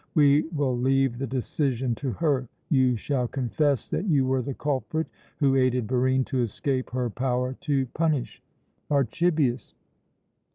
[0.15, 2.47] We will leave the decision to her.
[2.69, 5.05] You shall confess that you were the culprit
[5.37, 8.41] who aided Barine to escape her power to punish."
[8.89, 9.75] "Archibius!"